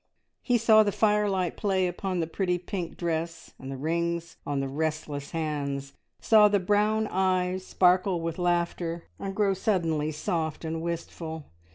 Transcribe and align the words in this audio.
He 0.41 0.57
saw 0.57 0.81
the 0.81 0.91
firelight 0.91 1.55
play 1.55 1.85
upon 1.85 2.21
the 2.21 2.25
pretty 2.25 2.57
pink 2.57 2.97
dress 2.97 3.51
and 3.59 3.71
the 3.71 3.77
rings 3.77 4.35
on 4.47 4.59
the 4.59 4.67
restless 4.67 5.29
hands, 5.29 5.93
saw 6.19 6.47
the 6.47 6.59
brown 6.59 7.05
eyes 7.05 7.63
sparkle 7.67 8.19
with 8.19 8.39
laughter, 8.39 9.03
and 9.19 9.35
grow 9.35 9.53
suddenly 9.53 10.11
soft 10.11 10.65
and 10.65 10.81
wistful. 10.81 11.45